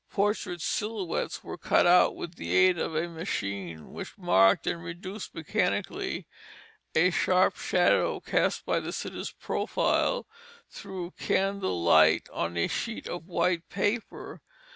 Portrait 0.09 0.59
silhouettes 0.61 1.43
were 1.43 1.59
cut 1.59 2.15
with 2.15 2.33
the 2.33 2.55
aid 2.55 2.79
of 2.79 2.95
a 2.95 3.07
machine 3.07 3.93
which 3.93 4.17
marked 4.17 4.65
and 4.65 4.83
reduced 4.83 5.35
mechanically 5.35 6.25
a 6.95 7.11
sharp 7.11 7.55
shadow 7.55 8.19
cast 8.19 8.65
by 8.65 8.79
the 8.79 8.91
sitter's 8.93 9.29
profile 9.31 10.25
through 10.71 11.11
candle 11.19 11.83
light 11.83 12.27
on 12.33 12.57
a 12.57 12.67
sheet 12.67 13.07
of 13.07 13.27
white 13.27 13.69
paper. 13.69 14.41